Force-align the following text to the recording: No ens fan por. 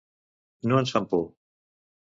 No 0.71 0.81
ens 0.85 0.95
fan 0.97 1.09
por. 1.13 1.25